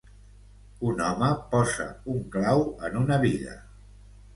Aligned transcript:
Un 0.93 1.03
home 1.09 1.29
posa 1.53 1.87
un 2.17 2.27
clau 2.37 2.67
en 2.89 3.03
una 3.07 3.25
biga. 3.29 3.61